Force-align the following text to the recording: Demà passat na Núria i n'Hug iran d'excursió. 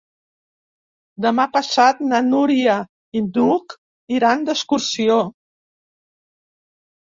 Demà 1.25 1.45
passat 1.57 2.01
na 2.13 2.21
Núria 2.31 2.79
i 3.19 3.23
n'Hug 3.27 3.77
iran 4.19 4.49
d'excursió. 4.51 5.21